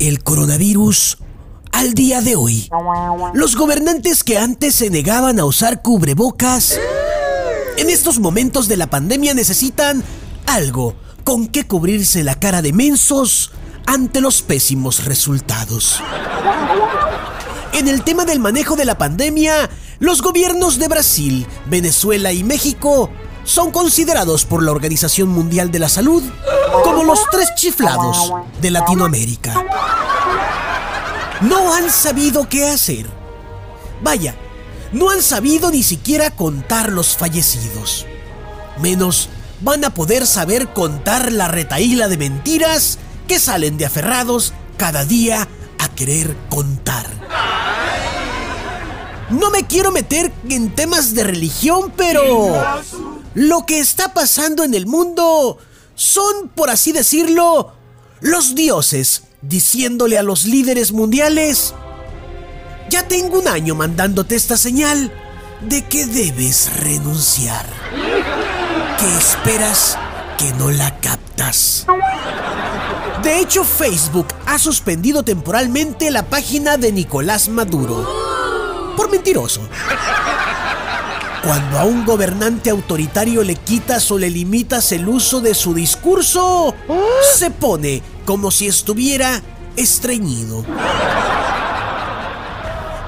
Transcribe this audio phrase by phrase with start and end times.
[0.00, 1.18] El coronavirus
[1.72, 2.70] al día de hoy.
[3.34, 6.78] Los gobernantes que antes se negaban a usar cubrebocas,
[7.76, 10.04] en estos momentos de la pandemia necesitan
[10.46, 13.50] algo con que cubrirse la cara de mensos
[13.86, 16.00] ante los pésimos resultados.
[17.72, 19.68] En el tema del manejo de la pandemia,
[19.98, 23.10] los gobiernos de Brasil, Venezuela y México
[23.42, 26.22] son considerados por la Organización Mundial de la Salud
[26.84, 29.54] como los tres chiflados de Latinoamérica.
[31.40, 33.06] No han sabido qué hacer.
[34.02, 34.34] Vaya,
[34.92, 38.06] no han sabido ni siquiera contar los fallecidos.
[38.80, 39.28] Menos
[39.60, 45.46] van a poder saber contar la retaíla de mentiras que salen de aferrados cada día
[45.78, 47.06] a querer contar.
[49.30, 52.56] No me quiero meter en temas de religión, pero
[53.34, 55.58] lo que está pasando en el mundo
[55.98, 57.72] son, por así decirlo,
[58.20, 61.74] los dioses diciéndole a los líderes mundiales,
[62.88, 65.12] ya tengo un año mandándote esta señal
[65.60, 67.66] de que debes renunciar.
[68.98, 69.98] ¿Qué esperas
[70.38, 71.84] que no la captas?
[73.24, 78.08] De hecho, Facebook ha suspendido temporalmente la página de Nicolás Maduro.
[78.96, 79.62] Por mentiroso.
[81.44, 86.74] Cuando a un gobernante autoritario le quitas o le limitas el uso de su discurso,
[87.36, 89.40] se pone como si estuviera
[89.76, 90.64] estreñido.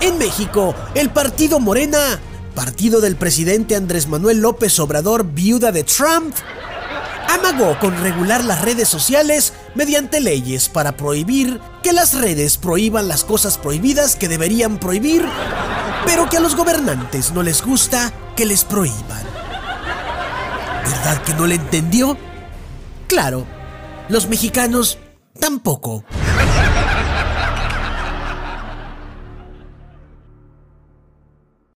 [0.00, 2.20] En México, el partido Morena,
[2.54, 6.34] partido del presidente Andrés Manuel López Obrador, viuda de Trump,
[7.28, 13.24] amagó con regular las redes sociales mediante leyes para prohibir que las redes prohíban las
[13.24, 15.24] cosas prohibidas que deberían prohibir
[16.04, 19.22] pero que a los gobernantes no les gusta que les prohíban.
[20.84, 22.16] ¿Verdad que no le entendió?
[23.06, 23.46] Claro,
[24.08, 24.98] los mexicanos
[25.38, 26.04] tampoco.